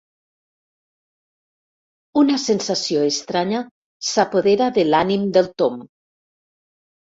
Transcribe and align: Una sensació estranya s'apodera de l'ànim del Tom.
Una 2.21 2.39
sensació 2.45 3.05
estranya 3.11 3.61
s'apodera 4.13 4.73
de 4.81 4.89
l'ànim 4.91 5.31
del 5.39 5.53
Tom. 5.63 5.81